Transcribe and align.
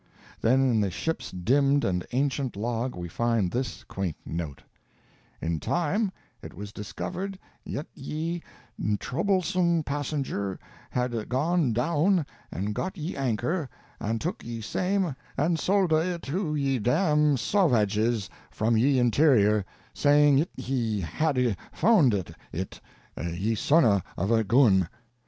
Then 0.41 0.61
in 0.61 0.81
the 0.81 0.89
ship's 0.89 1.29
dimmed 1.29 1.85
and 1.85 2.03
ancient 2.11 2.55
log 2.55 2.95
we 2.95 3.07
find 3.07 3.51
this 3.51 3.83
quaint 3.83 4.17
note: 4.25 4.63
"In 5.39 5.59
time 5.59 6.11
it 6.41 6.55
was 6.55 6.73
discouvered 6.73 7.37
yt 7.65 7.85
ye 7.93 8.41
troblesome 8.97 9.83
passenger 9.85 10.57
hadde 10.89 11.29
gone 11.29 11.71
downe 11.71 12.25
and 12.51 12.73
got 12.73 12.97
ye 12.97 13.15
anchor, 13.15 13.69
and 13.99 14.19
toke 14.19 14.43
ye 14.43 14.59
same 14.59 15.15
and 15.37 15.59
solde 15.59 15.93
it 15.93 16.23
to 16.23 16.55
ye 16.55 16.79
dam 16.79 17.37
sauvages 17.37 18.27
from 18.49 18.75
ye 18.75 18.97
interior, 18.97 19.63
saying 19.93 20.39
yt 20.39 20.49
he 20.57 21.01
hadde 21.01 21.55
founde 21.71 22.15
it, 22.51 22.81
ye 23.23 23.53
sonne 23.53 24.01
of 24.17 24.31
a 24.31 24.43
ghun!" 24.43 24.89